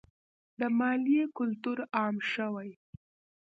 د 0.59 0.61
مالیې 0.77 1.23
کلتور 1.37 1.77
عام 1.97 2.15
شوی؟ 2.31 2.69